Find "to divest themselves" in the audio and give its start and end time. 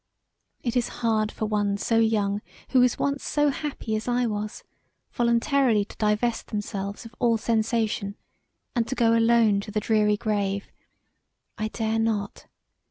5.85-7.05